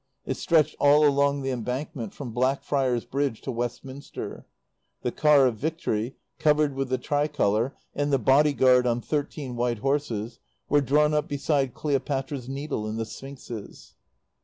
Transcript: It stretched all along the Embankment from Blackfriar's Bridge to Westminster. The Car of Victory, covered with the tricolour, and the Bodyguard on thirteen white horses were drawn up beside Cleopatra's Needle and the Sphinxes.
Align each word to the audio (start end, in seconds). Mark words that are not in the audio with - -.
It 0.25 0.35
stretched 0.35 0.75
all 0.79 1.05
along 1.07 1.43
the 1.43 1.51
Embankment 1.51 2.11
from 2.11 2.33
Blackfriar's 2.33 3.05
Bridge 3.05 3.39
to 3.41 3.51
Westminster. 3.51 4.47
The 5.03 5.11
Car 5.11 5.45
of 5.45 5.57
Victory, 5.57 6.15
covered 6.39 6.73
with 6.73 6.89
the 6.89 6.97
tricolour, 6.97 7.75
and 7.93 8.11
the 8.11 8.17
Bodyguard 8.17 8.87
on 8.87 8.99
thirteen 9.01 9.55
white 9.55 9.77
horses 9.85 10.39
were 10.69 10.81
drawn 10.81 11.13
up 11.13 11.27
beside 11.27 11.75
Cleopatra's 11.75 12.49
Needle 12.49 12.87
and 12.87 12.97
the 12.97 13.05
Sphinxes. 13.05 13.93